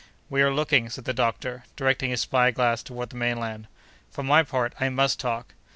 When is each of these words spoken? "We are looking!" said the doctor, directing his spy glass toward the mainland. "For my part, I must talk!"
"We 0.31 0.41
are 0.41 0.51
looking!" 0.51 0.89
said 0.89 1.05
the 1.05 1.13
doctor, 1.13 1.63
directing 1.75 2.09
his 2.09 2.21
spy 2.21 2.49
glass 2.49 2.81
toward 2.81 3.11
the 3.11 3.17
mainland. 3.17 3.67
"For 4.09 4.23
my 4.23 4.41
part, 4.41 4.73
I 4.79 4.89
must 4.89 5.19
talk!" 5.19 5.53